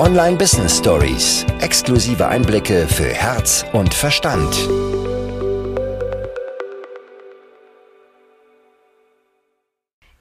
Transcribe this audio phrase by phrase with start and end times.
[0.00, 1.44] Online Business Stories.
[1.60, 4.50] Exklusive Einblicke für Herz und Verstand.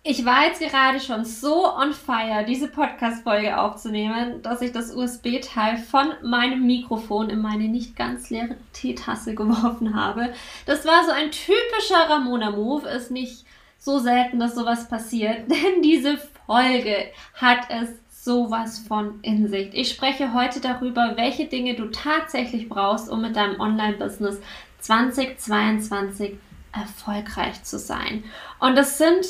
[0.03, 5.77] Ich war jetzt gerade schon so on fire, diese Podcast-Folge aufzunehmen, dass ich das USB-Teil
[5.77, 10.33] von meinem Mikrofon in meine nicht ganz leere Teetasse geworfen habe.
[10.65, 12.85] Das war so ein typischer Ramona-Move.
[12.89, 13.45] Ist nicht
[13.77, 19.69] so selten, dass sowas passiert, denn diese Folge hat es sowas von in sich.
[19.73, 24.39] Ich spreche heute darüber, welche Dinge du tatsächlich brauchst, um mit deinem Online-Business
[24.81, 26.37] 2022
[26.71, 28.23] erfolgreich zu sein.
[28.59, 29.25] Und das sind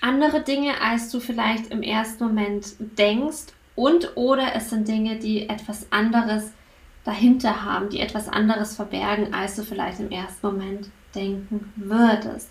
[0.00, 5.46] andere Dinge, als du vielleicht im ersten Moment denkst und oder es sind Dinge, die
[5.46, 6.50] etwas anderes
[7.04, 12.48] dahinter haben, die etwas anderes verbergen, als du vielleicht im ersten Moment denken würdest.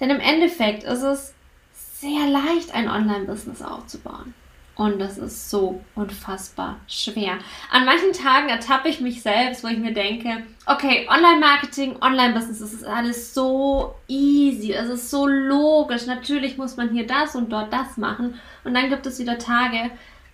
[0.00, 1.32] Denn im Endeffekt ist es
[1.72, 4.34] sehr leicht, ein Online-Business aufzubauen.
[4.76, 7.38] Und das ist so unfassbar schwer.
[7.70, 12.72] An manchen Tagen ertappe ich mich selbst, wo ich mir denke, okay, Online-Marketing, Online-Business, das
[12.72, 16.06] ist alles so easy, es ist so logisch.
[16.06, 18.34] Natürlich muss man hier das und dort das machen.
[18.64, 19.90] Und dann gibt es wieder Tage,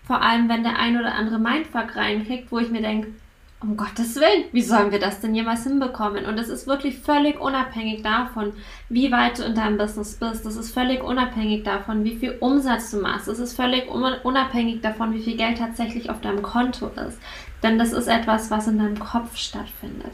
[0.07, 3.09] vor allem wenn der ein oder andere Mindfuck reinkriegt, wo ich mir denke,
[3.63, 6.25] um Gottes Willen, wie sollen wir das denn jemals hinbekommen?
[6.25, 8.55] Und es ist wirklich völlig unabhängig davon,
[8.89, 10.47] wie weit du in deinem Business bist.
[10.47, 13.29] Das ist völlig unabhängig davon, wie viel Umsatz du machst.
[13.29, 17.19] Es ist völlig unabhängig davon, wie viel Geld tatsächlich auf deinem Konto ist.
[17.63, 20.13] Denn das ist etwas, was in deinem Kopf stattfindet.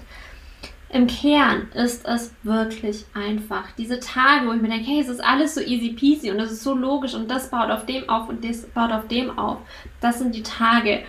[0.88, 3.70] Im Kern ist es wirklich einfach.
[3.78, 6.50] Diese Tage, wo ich mir denke, hey, es ist alles so easy peasy und es
[6.50, 9.58] ist so logisch und das baut auf dem auf und das baut auf dem auf.
[10.00, 11.04] Das sind die Tage,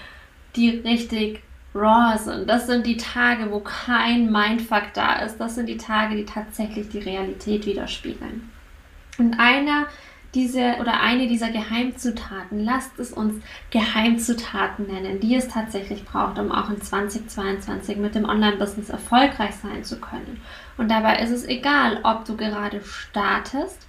[0.56, 1.42] die richtig
[1.74, 2.50] raw sind.
[2.50, 5.38] Das sind die Tage, wo kein Mindfuck da ist.
[5.38, 8.50] Das sind die Tage, die tatsächlich die Realität widerspiegeln.
[9.18, 9.88] Und einer
[10.34, 16.52] diese oder eine dieser Geheimzutaten, lasst es uns Geheimzutaten nennen, die es tatsächlich braucht, um
[16.52, 20.42] auch in 2022 mit dem Online-Business erfolgreich sein zu können.
[20.78, 23.88] Und dabei ist es egal, ob du gerade startest,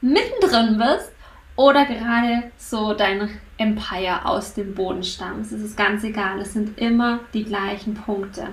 [0.00, 1.12] mittendrin bist
[1.54, 5.52] oder gerade so dein Empire aus dem Boden stammst.
[5.52, 8.48] Es ist ganz egal, es sind immer die gleichen Punkte.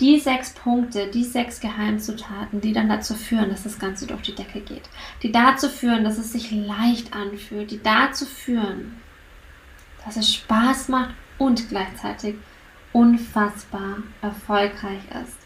[0.00, 4.34] Die sechs Punkte, die sechs Geheimzutaten, die dann dazu führen, dass das Ganze durch die
[4.34, 4.88] Decke geht.
[5.22, 7.70] Die dazu führen, dass es sich leicht anfühlt.
[7.70, 9.00] Die dazu führen,
[10.04, 12.34] dass es Spaß macht und gleichzeitig
[12.92, 15.41] unfassbar erfolgreich ist.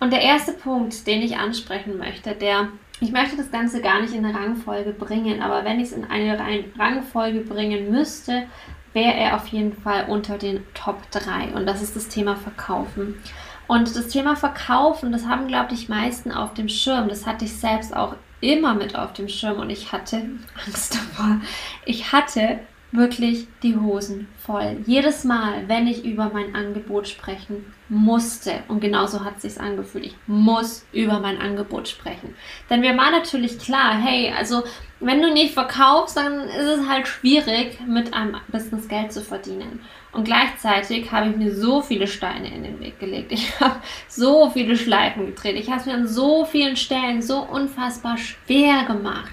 [0.00, 2.68] Und der erste Punkt, den ich ansprechen möchte, der
[3.00, 6.04] ich möchte das Ganze gar nicht in eine Rangfolge bringen, aber wenn ich es in
[6.04, 6.36] eine
[6.76, 8.44] Rangfolge bringen müsste,
[8.92, 13.22] wäre er auf jeden Fall unter den Top 3 und das ist das Thema Verkaufen.
[13.68, 17.08] Und das Thema Verkaufen, das haben, glaube ich, meisten auf dem Schirm.
[17.08, 20.22] Das hatte ich selbst auch immer mit auf dem Schirm und ich hatte
[20.66, 21.40] Angst davor.
[21.84, 22.60] Ich hatte
[22.90, 24.78] wirklich die Hosen voll.
[24.86, 30.06] Jedes Mal, wenn ich über mein Angebot sprechen musste, und genauso hat es sich angefühlt,
[30.06, 32.34] ich muss über mein Angebot sprechen.
[32.70, 34.62] Denn mir war natürlich klar, hey, also
[35.00, 39.80] wenn du nicht verkaufst, dann ist es halt schwierig, mit einem Business Geld zu verdienen.
[40.12, 43.32] Und gleichzeitig habe ich mir so viele Steine in den Weg gelegt.
[43.32, 43.76] Ich habe
[44.08, 45.56] so viele Schleifen gedreht.
[45.56, 49.32] Ich habe es mir an so vielen Stellen so unfassbar schwer gemacht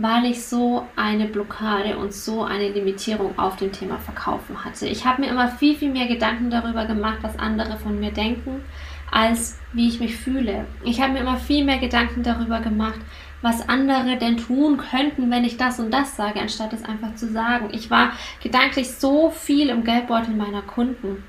[0.00, 4.86] weil ich so eine Blockade und so eine Limitierung auf dem Thema Verkaufen hatte.
[4.86, 8.62] Ich habe mir immer viel, viel mehr Gedanken darüber gemacht, was andere von mir denken,
[9.10, 10.64] als wie ich mich fühle.
[10.84, 12.98] Ich habe mir immer viel mehr Gedanken darüber gemacht,
[13.42, 17.28] was andere denn tun könnten, wenn ich das und das sage, anstatt es einfach zu
[17.28, 17.68] sagen.
[17.72, 18.12] Ich war
[18.42, 21.24] gedanklich so viel im Geldbeutel meiner Kunden.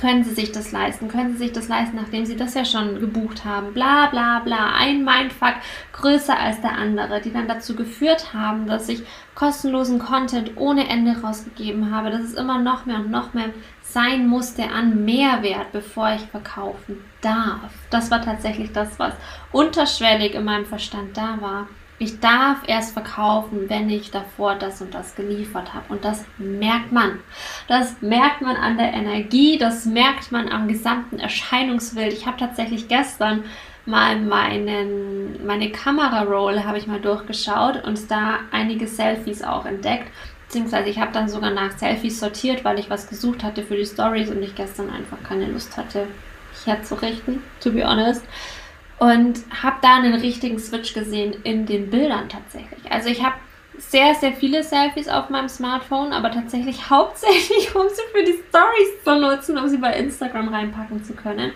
[0.00, 1.08] Können Sie sich das leisten?
[1.08, 3.72] Können Sie sich das leisten, nachdem Sie das ja schon gebucht haben?
[3.72, 4.74] Bla bla bla.
[4.76, 5.54] Ein Mindfuck
[5.92, 9.02] größer als der andere, die dann dazu geführt haben, dass ich
[9.34, 13.50] kostenlosen Content ohne Ende rausgegeben habe, dass es immer noch mehr und noch mehr
[13.82, 17.72] sein musste an Mehrwert, bevor ich verkaufen darf.
[17.88, 19.14] Das war tatsächlich das, was
[19.52, 21.68] unterschwellig in meinem Verstand da war
[21.98, 25.86] ich darf erst verkaufen, wenn ich davor das und das geliefert habe.
[25.88, 27.20] Und das merkt man.
[27.68, 32.12] Das merkt man an der Energie, das merkt man am gesamten Erscheinungsbild.
[32.12, 33.44] Ich habe tatsächlich gestern
[33.86, 40.10] mal meinen, meine Kamera-Roll habe ich mal durchgeschaut und da einige Selfies auch entdeckt.
[40.46, 43.86] Beziehungsweise ich habe dann sogar nach Selfies sortiert, weil ich was gesucht hatte für die
[43.86, 46.06] Stories und ich gestern einfach keine Lust hatte,
[46.50, 48.22] mich herzurichten, to be honest
[48.98, 52.90] und habe da einen richtigen Switch gesehen in den Bildern tatsächlich.
[52.90, 53.34] Also ich habe
[53.78, 59.04] sehr, sehr viele Selfies auf meinem Smartphone, aber tatsächlich hauptsächlich, um sie für die Stories
[59.04, 61.52] zu nutzen, um sie bei Instagram reinpacken zu können.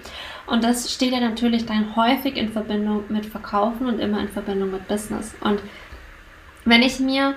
[0.46, 4.72] Und das steht ja natürlich dann häufig in Verbindung mit Verkaufen und immer in Verbindung
[4.72, 5.34] mit Business.
[5.40, 5.60] Und
[6.64, 7.36] wenn ich mir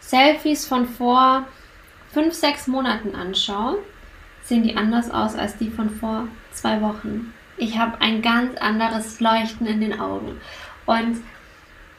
[0.00, 1.44] Selfies von vor
[2.12, 3.78] fünf, sechs Monaten anschaue,
[4.42, 7.32] sehen die anders aus als die von vor zwei Wochen.
[7.56, 10.40] Ich habe ein ganz anderes Leuchten in den Augen.
[10.86, 11.22] Und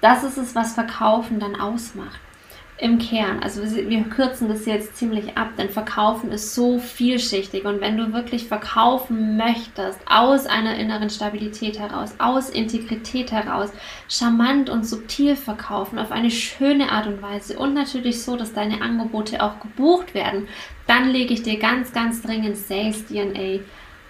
[0.02, 2.20] das ist es, was Verkaufen dann ausmacht
[2.78, 3.42] im Kern.
[3.42, 8.12] Also wir kürzen das jetzt ziemlich ab, denn Verkaufen ist so vielschichtig und wenn du
[8.12, 13.70] wirklich verkaufen möchtest, aus einer inneren Stabilität heraus, aus Integrität heraus,
[14.10, 18.82] charmant und subtil verkaufen, auf eine schöne Art und Weise und natürlich so, dass deine
[18.82, 20.50] Angebote auch gebucht werden,
[20.86, 23.62] dann lege ich dir ganz, ganz dringend Sales DNA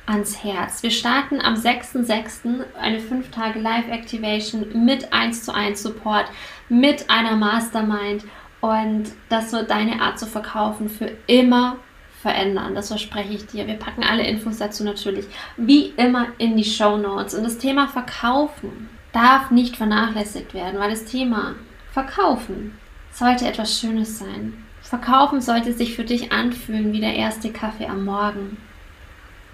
[0.06, 0.84] ans Herz.
[0.84, 2.64] Wir starten am 6.6.
[2.80, 6.26] eine 5 Tage Live Activation mit 1 zu 1 Support,
[6.70, 8.24] mit einer Mastermind
[8.62, 11.78] und das wird deine Art zu verkaufen für immer
[12.22, 12.74] verändern.
[12.74, 13.68] Das verspreche ich dir.
[13.68, 15.26] Wir packen alle Infos dazu natürlich
[15.58, 17.36] wie immer in die Show Notes.
[17.36, 21.54] Und das Thema Verkaufen darf nicht vernachlässigt werden, weil das Thema
[21.92, 22.78] Verkaufen
[23.12, 24.66] sollte etwas Schönes sein.
[24.82, 28.58] Verkaufen sollte sich für dich anfühlen wie der erste Kaffee am Morgen,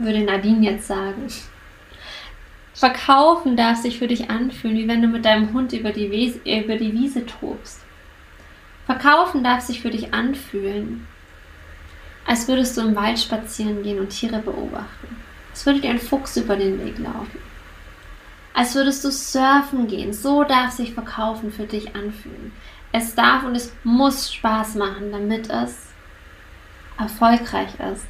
[0.03, 1.27] würde Nadine jetzt sagen.
[2.73, 6.39] Verkaufen darf sich für dich anfühlen, wie wenn du mit deinem Hund über die, Wiese,
[6.39, 7.81] über die Wiese tobst.
[8.85, 11.07] Verkaufen darf sich für dich anfühlen,
[12.25, 15.15] als würdest du im Wald spazieren gehen und Tiere beobachten.
[15.51, 17.39] Als würde dir ein Fuchs über den Weg laufen.
[18.53, 20.13] Als würdest du surfen gehen.
[20.13, 22.51] So darf sich Verkaufen für dich anfühlen.
[22.91, 25.87] Es darf und es muss Spaß machen, damit es
[26.97, 28.05] erfolgreich ist.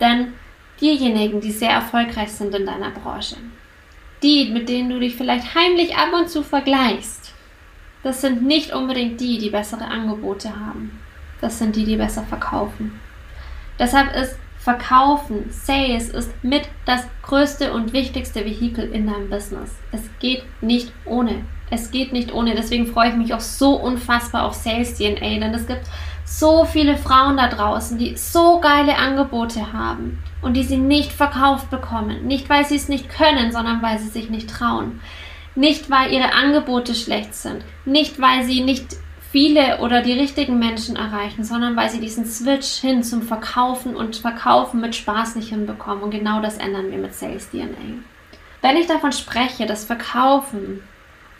[0.00, 0.34] Denn
[0.80, 3.36] diejenigen, die sehr erfolgreich sind in deiner Branche,
[4.22, 7.32] die, mit denen du dich vielleicht heimlich ab und zu vergleichst,
[8.02, 11.00] das sind nicht unbedingt die, die bessere Angebote haben.
[11.40, 13.00] Das sind die, die besser verkaufen.
[13.78, 19.72] Deshalb ist Verkaufen, Sales ist mit das größte und wichtigste Vehikel in deinem Business.
[19.92, 21.44] Es geht nicht ohne.
[21.70, 22.54] Es geht nicht ohne.
[22.54, 25.82] Deswegen freue ich mich auch so unfassbar auf Sales DNA, denn es gibt
[26.24, 31.70] so viele Frauen da draußen, die so geile Angebote haben und die sie nicht verkauft
[31.70, 32.26] bekommen.
[32.26, 35.00] Nicht, weil sie es nicht können, sondern weil sie sich nicht trauen.
[35.56, 38.96] Nicht, weil ihre Angebote schlecht sind, nicht, weil sie nicht
[39.30, 44.16] viele oder die richtigen Menschen erreichen, sondern weil sie diesen Switch hin zum Verkaufen und
[44.16, 46.04] Verkaufen mit Spaß nicht hinbekommen.
[46.04, 48.02] Und genau das ändern wir mit Sales DNA.
[48.62, 50.82] Wenn ich davon spreche, dass Verkaufen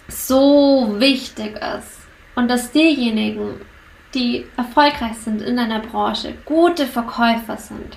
[0.08, 2.00] so wichtig ist
[2.34, 3.60] und dass diejenigen,
[4.12, 7.96] die erfolgreich sind in einer Branche, gute Verkäufer sind,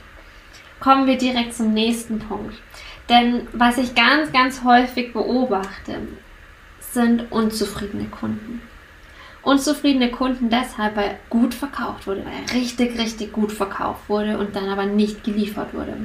[0.79, 2.56] kommen wir direkt zum nächsten Punkt.
[3.09, 6.00] Denn was ich ganz, ganz häufig beobachte,
[6.79, 8.62] sind unzufriedene Kunden.
[9.44, 14.68] Unzufriedene Kunden deshalb, weil gut verkauft wurde, weil richtig, richtig gut verkauft wurde und dann
[14.68, 15.95] aber nicht geliefert wurde.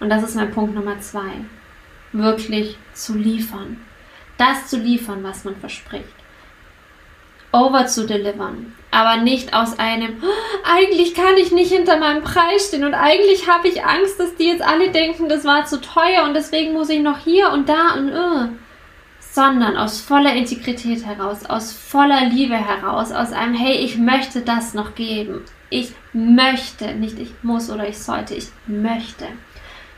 [0.00, 1.32] Und das ist mein Punkt Nummer zwei.
[2.12, 3.78] Wirklich zu liefern.
[4.38, 6.04] Das zu liefern, was man verspricht
[7.56, 8.74] over zu delivern.
[8.96, 13.46] Aber nicht aus einem, oh, eigentlich kann ich nicht hinter meinem Preis stehen und eigentlich
[13.46, 16.88] habe ich Angst, dass die jetzt alle denken, das war zu teuer und deswegen muss
[16.88, 18.48] ich noch hier und da und uh.
[19.20, 24.72] sondern aus voller Integrität heraus, aus voller Liebe heraus, aus einem, hey, ich möchte das
[24.72, 25.42] noch geben.
[25.68, 29.26] Ich möchte, nicht ich muss oder ich sollte, ich möchte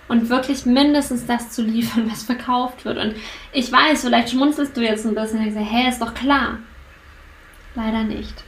[0.08, 2.98] und wirklich mindestens das zu liefern, was verkauft wird.
[2.98, 3.14] Und
[3.52, 6.58] ich weiß, vielleicht schmunzelst du jetzt ein bisschen und denkst, hey, ist doch klar.
[7.76, 8.47] Leider nicht.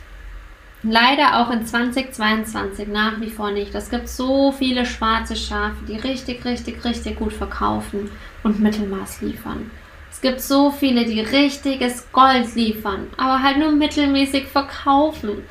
[0.82, 3.74] Leider auch in 2022 nach wie vor nicht.
[3.74, 8.10] Es gibt so viele schwarze Schafe, die richtig, richtig, richtig gut verkaufen
[8.42, 9.70] und Mittelmaß liefern.
[10.10, 15.44] Es gibt so viele, die richtiges Gold liefern, aber halt nur mittelmäßig verkaufen.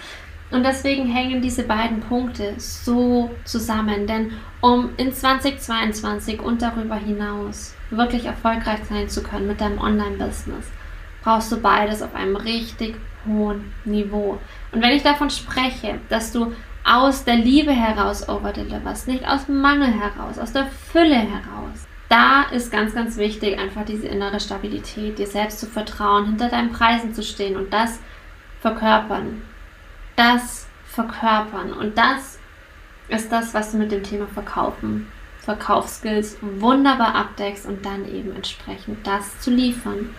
[0.51, 4.07] Und deswegen hängen diese beiden Punkte so zusammen.
[4.07, 4.31] Denn
[4.62, 10.65] um in 2022 und darüber hinaus wirklich erfolgreich sein zu können mit deinem Online-Business,
[11.24, 12.95] brauchst du beides auf einem richtig
[13.27, 14.39] hohen Niveau.
[14.71, 19.93] Und wenn ich davon spreche, dass du aus der Liebe heraus overdeliverst, nicht aus Mangel
[19.93, 25.27] heraus, aus der Fülle heraus, da ist ganz, ganz wichtig, einfach diese innere Stabilität, dir
[25.27, 27.99] selbst zu vertrauen, hinter deinen Preisen zu stehen und das
[28.61, 29.43] verkörpern.
[30.15, 31.71] Das verkörpern.
[31.71, 32.39] Und das
[33.09, 39.05] ist das, was du mit dem Thema Verkaufen, Verkaufsskills wunderbar abdeckst und dann eben entsprechend
[39.05, 40.09] das zu liefern,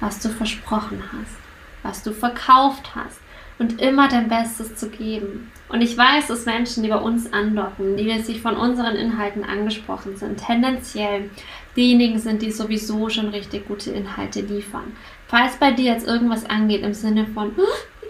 [0.00, 1.45] was du versprochen hast
[1.86, 3.20] was du verkauft hast
[3.58, 5.50] und immer dein Bestes zu geben.
[5.68, 10.16] Und ich weiß, dass Menschen, die bei uns andocken, die sich von unseren Inhalten angesprochen
[10.16, 11.30] sind, tendenziell
[11.76, 14.96] diejenigen sind, die sowieso schon richtig gute Inhalte liefern.
[15.26, 17.52] Falls bei dir jetzt irgendwas angeht im Sinne von,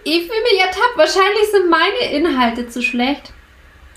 [0.04, 3.32] ich fühle mich ertappt, wahrscheinlich sind meine Inhalte zu schlecht,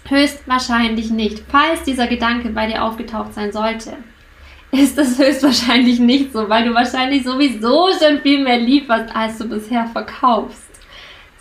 [0.08, 1.44] höchstwahrscheinlich nicht.
[1.50, 3.98] Falls dieser Gedanke bei dir aufgetaucht sein sollte,
[4.72, 9.46] ist das höchstwahrscheinlich nicht so, weil du wahrscheinlich sowieso schon viel mehr lieferst, als du
[9.48, 10.70] bisher verkaufst.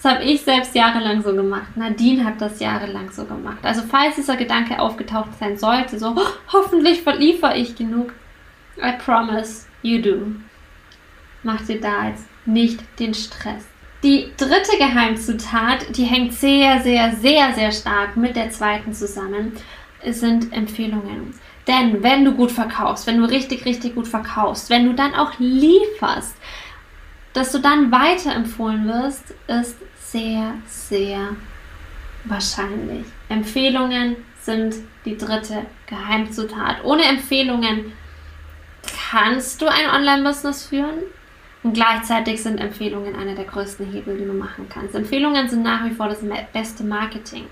[0.00, 1.76] Das habe ich selbst jahrelang so gemacht.
[1.76, 3.58] Nadine hat das jahrelang so gemacht.
[3.62, 8.12] Also falls dieser Gedanke aufgetaucht sein sollte, so oh, hoffentlich verliefere ich genug.
[8.80, 10.26] I promise you do.
[11.42, 13.66] Mach dir da jetzt nicht den Stress.
[14.04, 19.52] Die dritte Geheimzutat, die hängt sehr, sehr, sehr, sehr stark mit der zweiten zusammen,
[20.04, 21.35] sind Empfehlungen.
[21.68, 25.38] Denn wenn du gut verkaufst, wenn du richtig, richtig gut verkaufst, wenn du dann auch
[25.38, 26.34] lieferst,
[27.34, 31.37] dass du dann weiterempfohlen wirst, ist sehr, sehr
[32.25, 33.04] wahrscheinlich.
[33.28, 36.82] Empfehlungen sind die dritte Geheimzutat.
[36.84, 37.92] Ohne Empfehlungen
[39.10, 41.02] kannst du ein Online-Business führen
[41.62, 44.94] und gleichzeitig sind Empfehlungen einer der größten Hebel, die du machen kannst.
[44.94, 46.20] Empfehlungen sind nach wie vor das
[46.52, 47.46] beste Marketing.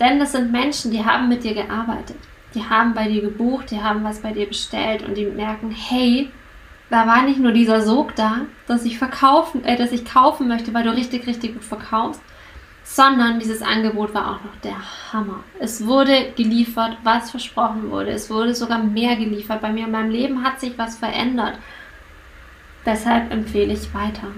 [0.00, 2.16] Denn das sind Menschen, die haben mit dir gearbeitet.
[2.54, 6.30] Die haben bei dir gebucht, die haben was bei dir bestellt und die merken, hey,
[6.90, 10.74] da war nicht nur dieser Sog da, dass ich verkaufen, äh, dass ich kaufen möchte,
[10.74, 12.20] weil du richtig, richtig gut verkaufst,
[12.82, 14.76] sondern dieses Angebot war auch noch der
[15.12, 15.44] Hammer.
[15.60, 18.10] Es wurde geliefert, was versprochen wurde.
[18.10, 19.60] Es wurde sogar mehr geliefert.
[19.60, 21.56] Bei mir in meinem Leben hat sich was verändert.
[22.84, 24.28] Deshalb empfehle ich weiter.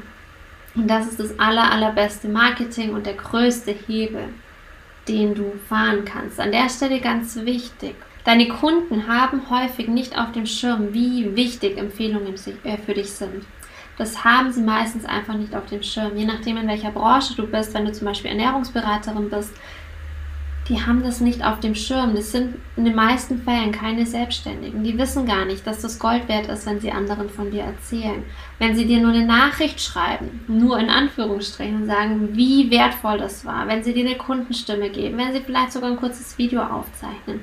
[0.74, 4.28] Und das ist das aller, allerbeste Marketing und der größte Hebel,
[5.08, 6.38] den du fahren kannst.
[6.38, 7.94] An der Stelle ganz wichtig.
[8.24, 13.44] Deine Kunden haben häufig nicht auf dem Schirm, wie wichtig Empfehlungen äh, für dich sind.
[13.98, 16.16] Das haben sie meistens einfach nicht auf dem Schirm.
[16.16, 19.52] Je nachdem, in welcher Branche du bist, wenn du zum Beispiel Ernährungsberaterin bist,
[20.72, 22.14] die haben das nicht auf dem Schirm.
[22.14, 24.82] Das sind in den meisten Fällen keine Selbstständigen.
[24.82, 28.24] Die wissen gar nicht, dass das Gold wert ist, wenn sie anderen von dir erzählen.
[28.58, 33.44] Wenn sie dir nur eine Nachricht schreiben, nur in Anführungsstrichen und sagen, wie wertvoll das
[33.44, 33.68] war.
[33.68, 37.42] Wenn sie dir eine Kundenstimme geben, wenn sie vielleicht sogar ein kurzes Video aufzeichnen.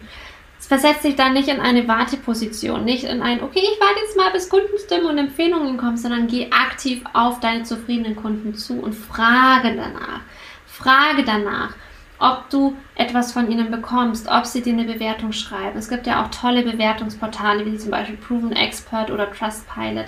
[0.59, 4.17] Es versetzt dich dann nicht in eine Warteposition, nicht in ein, okay, ich warte jetzt
[4.17, 8.93] mal, bis Kundenstimme und Empfehlungen kommen, sondern geh aktiv auf deine zufriedenen Kunden zu und
[8.93, 10.21] frage danach.
[10.65, 11.75] Frage danach
[12.19, 15.77] ob du etwas von ihnen bekommst, ob sie dir eine Bewertung schreiben.
[15.77, 20.07] Es gibt ja auch tolle Bewertungsportale wie zum Beispiel Proven Expert oder Trustpilot,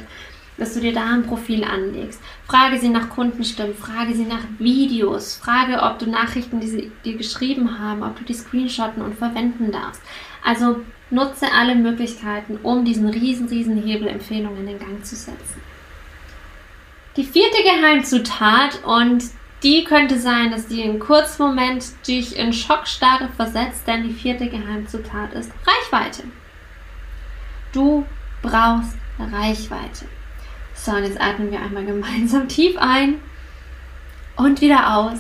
[0.58, 2.22] dass du dir da ein Profil anlegst.
[2.48, 7.16] Frage sie nach Kundenstimmen, frage sie nach Videos, frage, ob du Nachrichten, die sie dir
[7.16, 10.02] geschrieben haben, ob du die screenshotten und verwenden darfst.
[10.44, 15.62] Also nutze alle Möglichkeiten, um diesen riesen, riesen Hebel Empfehlungen in Gang zu setzen.
[17.18, 19.24] Die vierte Geheimzutat und
[19.64, 24.48] die könnte sein, dass die im kurzen Moment dich in Schockstarre versetzt, denn die vierte
[24.48, 26.24] Geheimzutat ist Reichweite.
[27.72, 28.06] Du
[28.42, 30.06] brauchst Reichweite.
[30.74, 33.16] So, und jetzt atmen wir einmal gemeinsam tief ein
[34.36, 35.20] und wieder aus.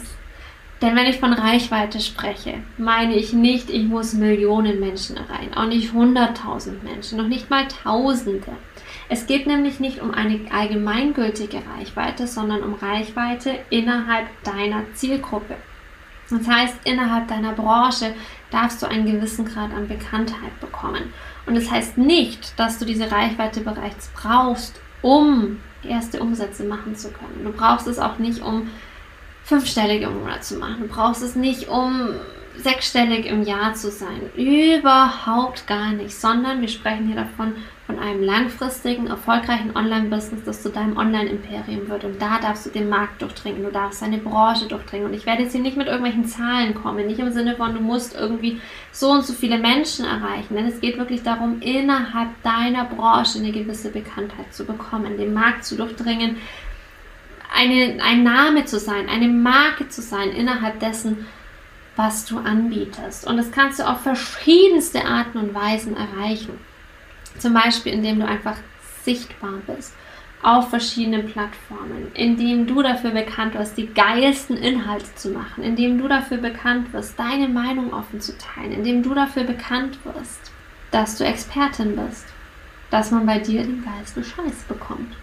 [0.82, 5.68] Denn wenn ich von Reichweite spreche, meine ich nicht, ich muss Millionen Menschen erreichen, auch
[5.68, 8.54] nicht hunderttausend Menschen, noch nicht mal Tausende.
[9.14, 15.58] Es geht nämlich nicht um eine allgemeingültige Reichweite, sondern um Reichweite innerhalb deiner Zielgruppe.
[16.30, 18.14] Das heißt, innerhalb deiner Branche
[18.52, 21.12] darfst du einen gewissen Grad an Bekanntheit bekommen.
[21.46, 27.12] Und das heißt nicht, dass du diese Reichweite bereits brauchst, um erste Umsätze machen zu
[27.12, 27.44] können.
[27.44, 28.70] Du brauchst es auch nicht, um
[29.44, 30.84] fünfstellig im Monat zu machen.
[30.84, 32.12] Du brauchst es nicht, um
[32.58, 34.30] sechsstellig im Jahr zu sein.
[34.36, 37.54] Überhaupt gar nicht, sondern wir sprechen hier davon,
[37.92, 42.06] von einem langfristigen, erfolgreichen Online-Business, das zu deinem Online-Imperium wird.
[42.06, 45.08] Und da darfst du den Markt durchdringen, du darfst deine Branche durchdringen.
[45.08, 47.82] Und ich werde jetzt hier nicht mit irgendwelchen Zahlen kommen, nicht im Sinne von, du
[47.82, 52.86] musst irgendwie so und so viele Menschen erreichen, denn es geht wirklich darum, innerhalb deiner
[52.86, 56.38] Branche eine gewisse Bekanntheit zu bekommen, den Markt zu durchdringen,
[57.54, 61.26] eine, ein Name zu sein, eine Marke zu sein innerhalb dessen,
[61.96, 63.28] was du anbietest.
[63.28, 66.60] Und das kannst du auf verschiedenste Arten und Weisen erreichen.
[67.38, 68.58] Zum Beispiel, indem du einfach
[69.04, 69.94] sichtbar bist
[70.44, 76.08] auf verschiedenen Plattformen, indem du dafür bekannt wirst, die geilsten Inhalte zu machen, indem du
[76.08, 80.52] dafür bekannt wirst, deine Meinung offen zu teilen, indem du dafür bekannt wirst,
[80.90, 82.26] dass du Expertin bist,
[82.90, 85.16] dass man bei dir den geilsten Scheiß bekommt.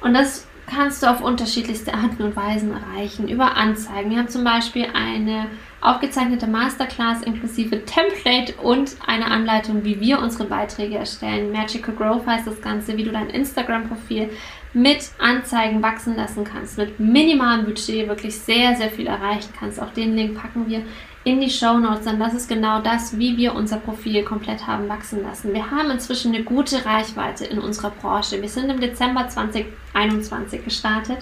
[0.00, 3.28] Und das kannst du auf unterschiedlichste Arten und Weisen erreichen.
[3.28, 4.10] Über Anzeigen.
[4.10, 5.46] Wir haben zum Beispiel eine
[5.80, 11.52] aufgezeichnete Masterclass inklusive Template und eine Anleitung, wie wir unsere Beiträge erstellen.
[11.52, 14.30] Magical Growth heißt das Ganze, wie du dein Instagram-Profil
[14.74, 19.80] mit Anzeigen wachsen lassen kannst, mit minimalem Budget wirklich sehr, sehr viel erreichen kannst.
[19.80, 20.82] Auch den Link packen wir
[21.28, 24.88] in die Show Notes, denn das ist genau das, wie wir unser Profil komplett haben
[24.88, 25.52] wachsen lassen.
[25.52, 28.40] Wir haben inzwischen eine gute Reichweite in unserer Branche.
[28.40, 31.18] Wir sind im Dezember 2021 gestartet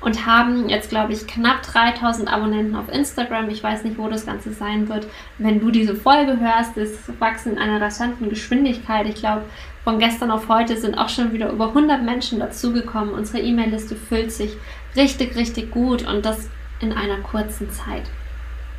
[0.00, 3.50] und haben jetzt, glaube ich, knapp 3000 Abonnenten auf Instagram.
[3.50, 5.08] Ich weiß nicht, wo das Ganze sein wird.
[5.38, 9.08] Wenn du diese Folge hörst, ist Wachsen in einer rasanten Geschwindigkeit.
[9.08, 9.46] Ich glaube,
[9.82, 13.14] von gestern auf heute sind auch schon wieder über 100 Menschen dazugekommen.
[13.14, 14.52] Unsere E-Mail-Liste füllt sich
[14.94, 18.04] richtig, richtig gut und das in einer kurzen Zeit.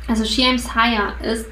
[0.08, 1.46] Also Sheames Hire ist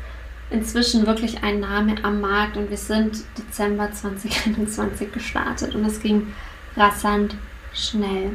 [0.51, 6.33] inzwischen wirklich ein Name am Markt und wir sind Dezember 2021 gestartet und es ging
[6.77, 7.37] rasant
[7.73, 8.33] schnell.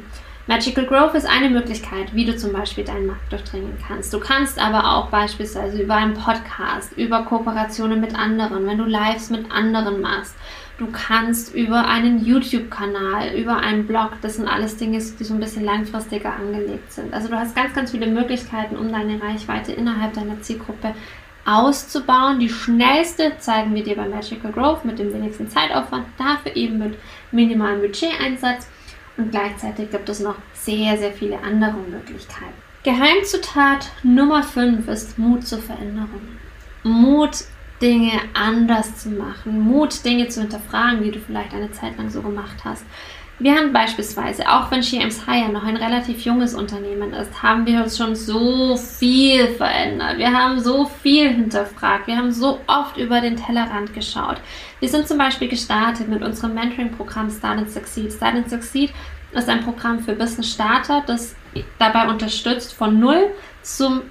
[0.48, 4.14] Magical Growth ist eine Möglichkeit, wie du zum Beispiel deinen Markt durchdringen kannst.
[4.14, 9.32] Du kannst aber auch beispielsweise über einen Podcast, über Kooperationen mit anderen, wenn du Lives
[9.32, 10.36] mit anderen machst.
[10.78, 15.40] Du kannst über einen YouTube-Kanal, über einen Blog, das sind alles Dinge, die so ein
[15.40, 17.14] bisschen langfristiger angelegt sind.
[17.14, 20.94] Also du hast ganz, ganz viele Möglichkeiten, um deine Reichweite innerhalb deiner Zielgruppe
[21.46, 22.40] auszubauen.
[22.40, 26.98] Die schnellste zeigen wir dir bei Magical Growth mit dem wenigsten Zeitaufwand, dafür eben mit
[27.32, 28.68] minimalem Budgeteinsatz.
[29.16, 32.66] Und gleichzeitig gibt es noch sehr, sehr viele andere Möglichkeiten.
[32.84, 36.22] Geheimzutat Nummer 5 ist Mut zur Veränderung.
[36.84, 37.46] Mut,
[37.82, 39.60] Dinge anders zu machen.
[39.60, 42.86] Mut, Dinge zu hinterfragen, die du vielleicht eine Zeit lang so gemacht hast.
[43.38, 47.84] Wir haben beispielsweise, auch wenn Sheems Hire noch ein relativ junges Unternehmen ist, haben wir
[47.84, 50.18] uns schon so viel verändert.
[50.18, 52.08] Wir haben so viel hinterfragt.
[52.08, 54.38] Wir haben so oft über den Tellerrand geschaut.
[54.80, 58.14] Wir sind zum Beispiel gestartet mit unserem Mentoring-Programm Start and Succeed.
[58.14, 58.94] Start and Succeed
[59.34, 61.36] ist ein Programm für Business Starter, das
[61.78, 63.32] dabei unterstützt, von null
[63.64, 64.04] zum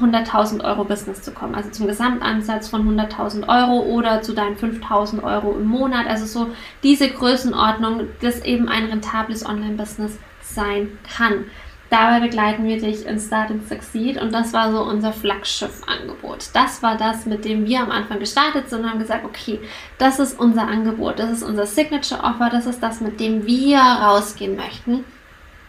[0.00, 5.22] 100.000 Euro Business zu kommen, also zum Gesamtansatz von 100.000 Euro oder zu deinen 5.000
[5.22, 6.50] Euro im Monat, also so
[6.82, 11.44] diese Größenordnung, dass eben ein rentables Online-Business sein kann.
[11.90, 16.46] Dabei begleiten wir dich in Start and Succeed und das war so unser Flaggschiff-Angebot.
[16.54, 19.60] Das war das, mit dem wir am Anfang gestartet sind und haben gesagt, okay,
[19.98, 24.56] das ist unser Angebot, das ist unser Signature-Offer, das ist das, mit dem wir rausgehen
[24.56, 25.04] möchten.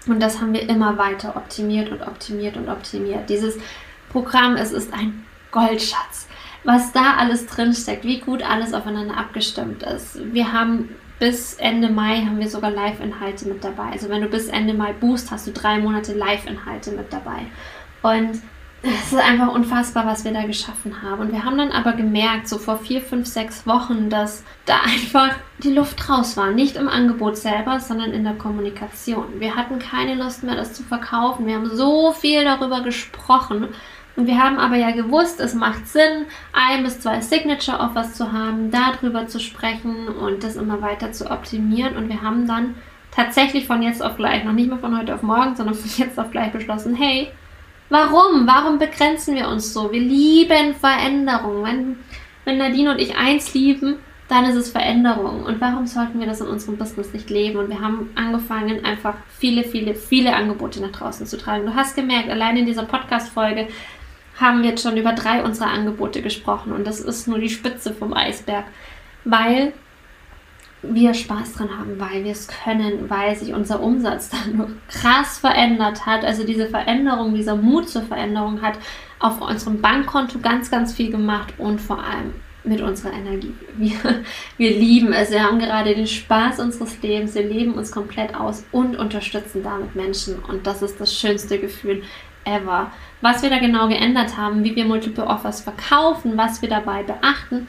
[0.07, 3.29] Und das haben wir immer weiter optimiert und optimiert und optimiert.
[3.29, 3.57] Dieses
[4.13, 6.27] Programm, es ist ein Goldschatz.
[6.63, 10.17] Was da alles drinsteckt, wie gut alles aufeinander abgestimmt ist.
[10.33, 10.89] Wir haben
[11.19, 13.91] bis Ende Mai haben wir sogar Live-Inhalte mit dabei.
[13.91, 17.47] Also wenn du bis Ende Mai boost, hast du drei Monate Live-Inhalte mit dabei.
[18.01, 18.41] Und
[18.83, 21.21] es ist einfach unfassbar, was wir da geschaffen haben.
[21.21, 25.29] Und wir haben dann aber gemerkt, so vor vier, fünf, sechs Wochen, dass da einfach
[25.59, 26.51] die Luft raus war.
[26.51, 29.39] Nicht im Angebot selber, sondern in der Kommunikation.
[29.39, 31.47] Wir hatten keine Lust mehr, das zu verkaufen.
[31.47, 33.69] Wir haben so viel darüber gesprochen
[34.15, 38.31] und wir haben aber ja gewusst, es macht Sinn, ein bis zwei Signature Offers zu
[38.31, 41.97] haben, darüber zu sprechen und das immer weiter zu optimieren.
[41.97, 42.75] Und wir haben dann
[43.09, 46.19] tatsächlich von jetzt auf gleich, noch nicht mehr von heute auf morgen, sondern von jetzt
[46.19, 47.29] auf gleich beschlossen, hey,
[47.89, 48.45] warum?
[48.45, 49.91] Warum begrenzen wir uns so?
[49.91, 51.63] Wir lieben Veränderung.
[51.63, 51.95] Wenn,
[52.45, 53.95] wenn Nadine und ich eins lieben,
[54.27, 55.43] dann ist es Veränderung.
[55.43, 57.57] Und warum sollten wir das in unserem Business nicht leben?
[57.57, 61.65] Und wir haben angefangen, einfach viele, viele, viele Angebote nach draußen zu tragen.
[61.65, 63.67] Du hast gemerkt, allein in dieser Podcast-Folge
[64.39, 67.93] haben wir jetzt schon über drei unserer Angebote gesprochen und das ist nur die Spitze
[67.93, 68.65] vom Eisberg,
[69.23, 69.73] weil
[70.83, 76.05] wir Spaß dran haben, weil wir es können, weil sich unser Umsatz dann krass verändert
[76.05, 76.25] hat.
[76.25, 78.77] Also diese Veränderung, dieser Mut zur Veränderung hat
[79.19, 82.33] auf unserem Bankkonto ganz, ganz viel gemacht und vor allem
[82.65, 83.53] mit unserer Energie.
[83.77, 84.23] Wir,
[84.57, 85.31] wir lieben es.
[85.31, 87.35] Wir haben gerade den Spaß unseres Lebens.
[87.35, 90.39] Wir leben uns komplett aus und unterstützen damit Menschen.
[90.39, 92.03] Und das ist das schönste Gefühl
[92.45, 92.91] ever.
[93.21, 97.67] Was wir da genau geändert haben, wie wir Multiple Offers verkaufen, was wir dabei beachten,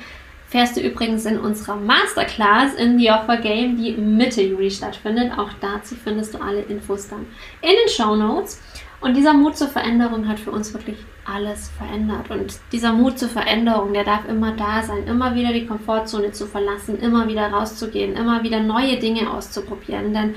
[0.49, 5.37] fährst du übrigens in unserer Masterclass in the Offer Game, die Mitte Juli stattfindet.
[5.37, 7.27] Auch dazu findest du alle Infos dann
[7.61, 8.61] in den Show Notes.
[9.01, 12.31] Und dieser Mut zur Veränderung hat für uns wirklich alles verändert.
[12.31, 16.47] Und dieser Mut zur Veränderung, der darf immer da sein, immer wieder die Komfortzone zu
[16.47, 20.15] verlassen, immer wieder rauszugehen, immer wieder neue Dinge auszuprobieren.
[20.15, 20.35] Denn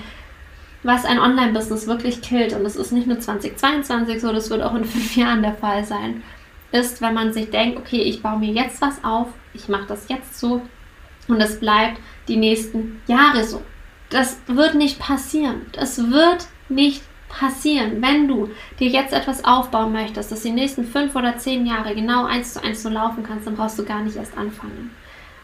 [0.88, 4.73] was ein Online-Business wirklich killt, und das ist nicht nur 2022 so, das wird auch
[4.73, 6.23] in fünf Jahren der Fall sein,
[6.71, 10.10] ist, wenn man sich denkt, okay, ich baue mir jetzt was auf, ich mache das
[10.10, 10.62] jetzt so
[11.28, 13.62] und es bleibt die nächsten Jahre so.
[14.10, 15.65] Das wird nicht passieren.
[15.73, 18.02] Das wird nicht passieren.
[18.02, 22.26] Wenn du dir jetzt etwas aufbauen möchtest, das die nächsten fünf oder zehn Jahre genau
[22.26, 24.91] eins zu eins so laufen kannst, dann brauchst du gar nicht erst anfangen.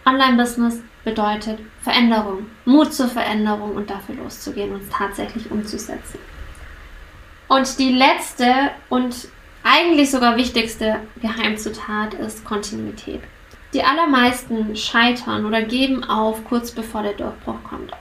[0.06, 6.20] Online-Business bedeutet Veränderung, Mut zur Veränderung und dafür loszugehen und es tatsächlich umzusetzen.
[7.48, 9.28] Und die letzte und
[9.64, 13.22] eigentlich sogar wichtigste Geheimzutat ist Kontinuität.
[13.74, 17.92] Die allermeisten scheitern oder geben auf kurz bevor der Durchbruch kommt.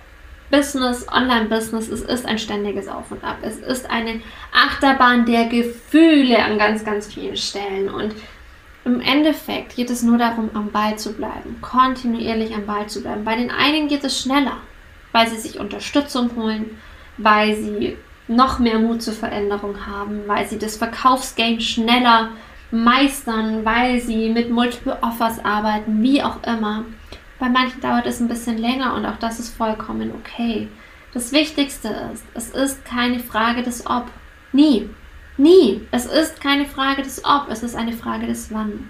[0.51, 3.38] Business, Online-Business, es ist ein ständiges Auf und Ab.
[3.41, 4.21] Es ist eine
[4.53, 7.88] Achterbahn der Gefühle an ganz, ganz vielen Stellen.
[7.88, 8.15] Und
[8.85, 13.25] im Endeffekt geht es nur darum, am Ball zu bleiben, kontinuierlich am Ball zu bleiben.
[13.25, 14.57] Bei den einen geht es schneller,
[15.12, 16.79] weil sie sich Unterstützung holen,
[17.16, 17.97] weil sie
[18.29, 22.31] noch mehr Mut zur Veränderung haben, weil sie das Verkaufsgame schneller
[22.71, 26.85] meistern, weil sie mit Multiple Offers arbeiten, wie auch immer.
[27.38, 30.68] Bei manchen dauert es ein bisschen länger und auch das ist vollkommen okay.
[31.12, 34.07] Das Wichtigste ist, es ist keine Frage des Ob.
[34.53, 34.88] Nie.
[35.37, 35.81] Nie.
[35.90, 38.88] Es ist keine Frage des Ob, es ist eine Frage des Wann.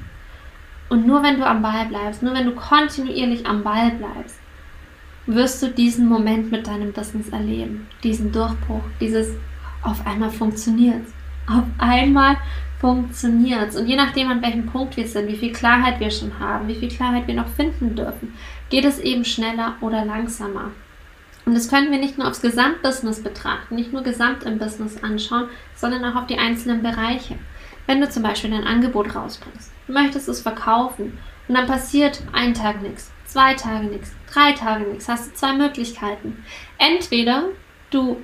[0.88, 4.38] Und nur wenn du am Ball bleibst, nur wenn du kontinuierlich am Ball bleibst,
[5.26, 7.86] wirst du diesen Moment mit deinem Business erleben.
[8.02, 9.28] Diesen Durchbruch, dieses
[9.82, 11.06] auf einmal funktioniert.
[11.46, 12.36] Auf einmal
[12.80, 16.66] funktioniert Und je nachdem, an welchem Punkt wir sind, wie viel Klarheit wir schon haben,
[16.66, 18.34] wie viel Klarheit wir noch finden dürfen,
[18.70, 20.72] geht es eben schneller oder langsamer.
[21.44, 25.48] Und das können wir nicht nur aufs Gesamtbusiness betrachten, nicht nur gesamt im Business anschauen,
[25.74, 27.36] sondern auch auf die einzelnen Bereiche.
[27.86, 32.54] Wenn du zum Beispiel ein Angebot rausbringst, du möchtest es verkaufen und dann passiert ein
[32.54, 36.44] Tag nichts, zwei Tage nichts, drei Tage nichts, hast du zwei Möglichkeiten.
[36.78, 37.46] Entweder
[37.90, 38.18] du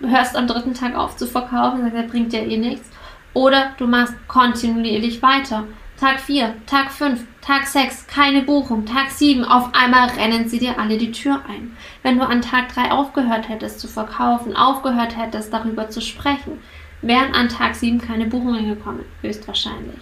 [0.00, 2.88] hörst am dritten Tag auf zu verkaufen, sagst, bringt ja eh nichts,
[3.34, 5.64] oder du machst kontinuierlich weiter
[5.98, 10.78] Tag 4, Tag 5, Tag 6, keine Buchung, Tag 7, auf einmal rennen sie dir
[10.78, 11.76] alle die Tür ein.
[12.04, 16.60] Wenn du an Tag 3 aufgehört hättest zu verkaufen, aufgehört hättest darüber zu sprechen,
[17.02, 19.98] wären an Tag 7 keine Buchungen gekommen, höchstwahrscheinlich.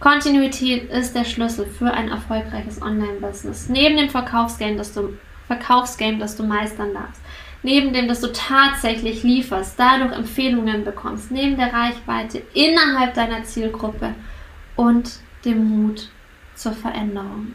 [0.00, 3.68] Kontinuität ist der Schlüssel für ein erfolgreiches Online-Business.
[3.68, 7.22] Neben dem Verkaufsgame, das du, Verkaufsgame, das du meistern darfst,
[7.62, 14.16] neben dem, dass du tatsächlich lieferst, dadurch Empfehlungen bekommst, neben der Reichweite innerhalb deiner Zielgruppe,
[14.78, 16.08] und dem Mut
[16.54, 17.52] zur Veränderung.